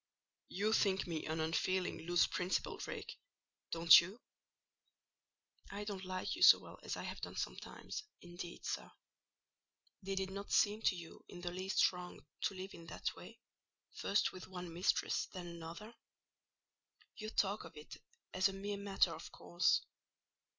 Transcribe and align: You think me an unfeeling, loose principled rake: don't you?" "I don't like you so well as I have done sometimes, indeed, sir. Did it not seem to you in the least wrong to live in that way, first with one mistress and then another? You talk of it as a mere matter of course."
You 0.49 0.73
think 0.73 1.05
me 1.05 1.27
an 1.27 1.39
unfeeling, 1.39 2.01
loose 2.07 2.25
principled 2.25 2.87
rake: 2.87 3.19
don't 3.69 4.01
you?" 4.01 4.19
"I 5.69 5.83
don't 5.83 6.03
like 6.05 6.35
you 6.35 6.41
so 6.41 6.57
well 6.57 6.79
as 6.81 6.97
I 6.97 7.03
have 7.03 7.21
done 7.21 7.35
sometimes, 7.35 8.01
indeed, 8.19 8.65
sir. 8.65 8.91
Did 10.03 10.19
it 10.19 10.31
not 10.31 10.51
seem 10.51 10.81
to 10.85 10.95
you 10.95 11.23
in 11.27 11.41
the 11.41 11.51
least 11.51 11.91
wrong 11.91 12.25
to 12.45 12.55
live 12.55 12.73
in 12.73 12.87
that 12.87 13.15
way, 13.15 13.39
first 13.93 14.31
with 14.31 14.47
one 14.47 14.73
mistress 14.73 15.27
and 15.35 15.47
then 15.49 15.55
another? 15.57 15.93
You 17.17 17.29
talk 17.29 17.63
of 17.63 17.77
it 17.77 17.97
as 18.33 18.49
a 18.49 18.53
mere 18.53 18.77
matter 18.77 19.13
of 19.13 19.31
course." 19.31 19.81